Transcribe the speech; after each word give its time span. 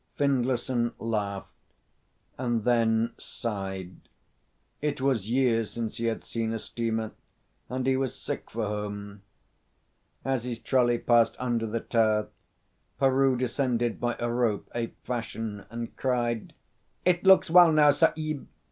Findlayson 0.17 0.95
laughed 0.97 1.53
and 2.35 2.63
then 2.63 3.13
sighed. 3.19 3.97
It 4.81 4.99
was 4.99 5.29
years 5.29 5.69
since 5.69 5.97
he 5.97 6.05
had 6.05 6.23
seen 6.23 6.53
a 6.53 6.57
steamer, 6.57 7.11
and 7.69 7.85
he 7.85 7.95
was 7.95 8.19
sick 8.19 8.49
for 8.49 8.65
home. 8.65 9.21
As 10.25 10.43
his 10.43 10.57
trolley 10.57 10.97
passed 10.97 11.35
under 11.37 11.67
the 11.67 11.81
tower, 11.81 12.29
Peroo 12.99 13.37
descended 13.37 13.99
by 13.99 14.15
a 14.17 14.31
rope, 14.31 14.71
ape 14.73 14.97
fashion, 15.05 15.65
and 15.69 15.95
cried: 15.95 16.55
"It 17.05 17.23
looks 17.23 17.51
well 17.51 17.71
now, 17.71 17.91
Sahib. 17.91 18.47